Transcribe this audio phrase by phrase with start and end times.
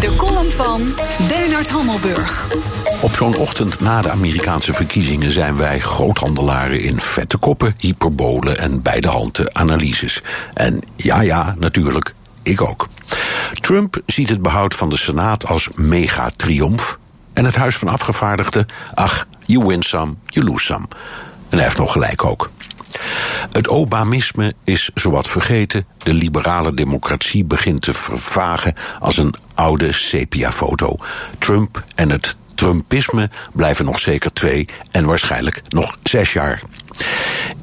[0.00, 0.94] De column van
[1.28, 2.46] Bernard Hammelburg.
[3.00, 8.82] Op zo'n ochtend na de Amerikaanse verkiezingen zijn wij groothandelaren in vette koppen, hyperbolen en
[8.82, 10.22] bij de handen analyses.
[10.54, 12.88] En ja, ja, natuurlijk, ik ook.
[13.52, 16.98] Trump ziet het behoud van de Senaat als mega-triomf.
[17.32, 20.86] En het Huis van Afgevaardigden, ach, you win some, you lose some.
[21.48, 22.50] En hij heeft nog gelijk ook.
[23.50, 25.86] Het Obamisme is zowat vergeten.
[25.98, 30.96] De liberale democratie begint te vervagen als een oude sepia-foto.
[31.38, 36.62] Trump en het Trumpisme blijven nog zeker twee en waarschijnlijk nog zes jaar.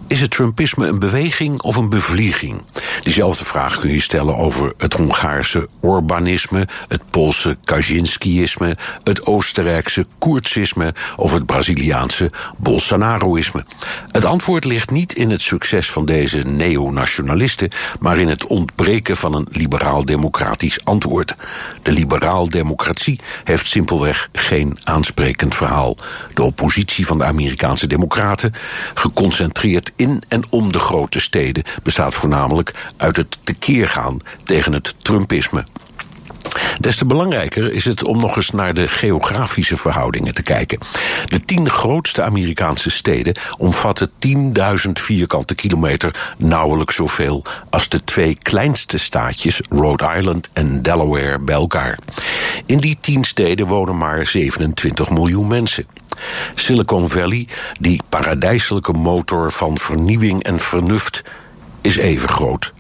[0.08, 2.62] Is het Trumpisme een beweging of een bevlieging?
[3.02, 10.94] Diezelfde vraag kun je stellen over het Hongaarse Orbanisme, het Poolse Kaczynskiïsme, het Oostenrijkse Koertsisme
[11.16, 13.66] of het Braziliaanse Bolsonaroïsme.
[14.12, 19.34] Het antwoord ligt niet in het succes van deze neonationalisten, maar in het ontbreken van
[19.34, 21.36] een liberaal-democratisch antwoord.
[21.82, 25.98] De liberaal-democratie heeft simpelweg geen aansprekend verhaal.
[26.34, 28.54] De oppositie van de Amerikaanse Democraten,
[28.94, 34.96] geconcentreerd in en om de grote steden, bestaat voornamelijk uit het tekeer gaan tegen het
[34.98, 35.66] Trumpisme.
[36.78, 40.80] Des te belangrijker is het om nog eens naar de geografische verhoudingen te kijken.
[41.26, 44.10] De tien grootste Amerikaanse steden omvatten
[44.86, 51.56] 10.000 vierkante kilometer nauwelijks zoveel als de twee kleinste staatjes, Rhode Island en Delaware, bij
[51.56, 52.00] elkaar.
[52.66, 55.86] In die tien steden wonen maar 27 miljoen mensen.
[56.56, 57.48] Silicon Valley,
[57.80, 61.24] die paradijselijke motor van vernieuwing en vernuft,
[61.82, 62.74] is even groot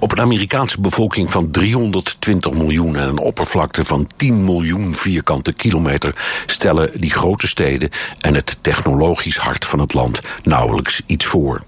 [0.00, 6.42] Op een Amerikaanse bevolking van 320 miljoen en een oppervlakte van 10 miljoen vierkante kilometer
[6.46, 7.90] stellen die grote steden
[8.20, 11.62] en het technologisch hart van het land nauwelijks iets voor.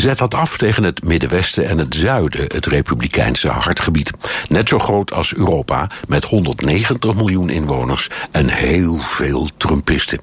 [0.00, 4.10] Zet dat af tegen het Middenwesten en het Zuiden, het Republikeinse hartgebied.
[4.48, 10.20] Net zo groot als Europa, met 190 miljoen inwoners en heel veel Trumpisten.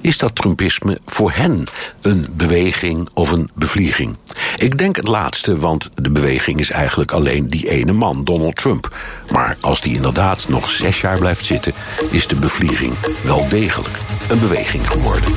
[0.00, 1.64] Is dat Trumpisme voor hen
[2.02, 4.16] een beweging of een bevlieging?
[4.56, 8.96] Ik denk het laatste, want de beweging is eigenlijk alleen die ene man, Donald Trump.
[9.30, 11.72] Maar als die inderdaad nog zes jaar blijft zitten,
[12.10, 13.98] is de bevlieging wel degelijk
[14.28, 15.32] een beweging geworden.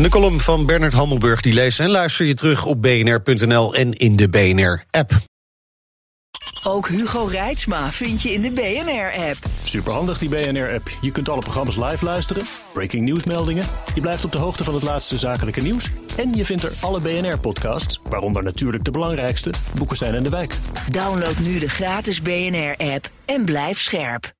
[0.00, 3.92] En de column van Bernard Hammelburg die lees en luister je terug op bnr.nl en
[3.92, 5.10] in de BNR-app.
[6.62, 9.36] Ook Hugo Reitsma vind je in de BNR-app.
[9.64, 10.90] Superhandig die BNR-app.
[11.00, 13.64] Je kunt alle programma's live luisteren, breaking nieuwsmeldingen.
[13.94, 15.90] Je blijft op de hoogte van het laatste zakelijke nieuws.
[16.16, 20.58] En je vindt er alle BNR-podcasts, waaronder natuurlijk de belangrijkste, Boeken zijn in de wijk.
[20.90, 24.32] Download nu de gratis BNR-app en blijf scherp.